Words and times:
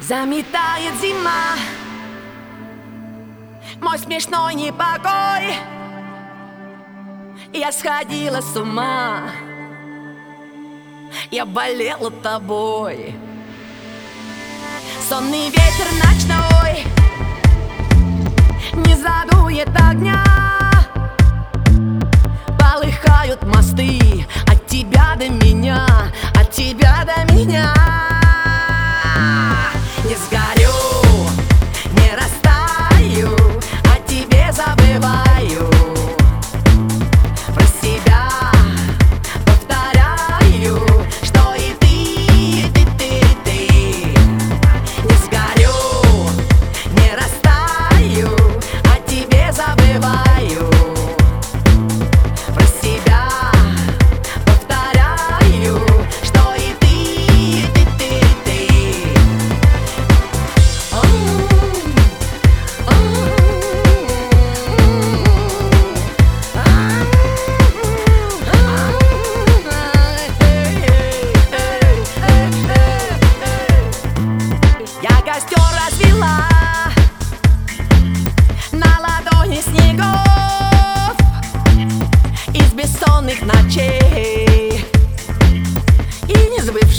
Заметает 0.00 0.94
зима. 1.00 1.56
Мой 3.82 3.98
смешной 3.98 4.54
непокой. 4.54 5.54
Я 7.52 7.70
сходила 7.70 8.40
с 8.40 8.56
ума. 8.56 9.30
Я 11.30 11.44
болела 11.44 12.10
тобой. 12.10 13.14
Сонный 15.08 15.50
ветер 15.50 15.86
ночной. 16.02 16.84
Не 18.86 18.96
задует 18.96 19.68
огня. 19.68 20.49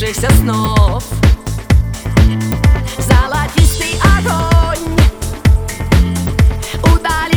сбывшихся 0.02 0.31
снов. 0.38 1.03
Золотистый 2.97 3.99
огонь. 4.17 4.97
Удали 6.91 7.30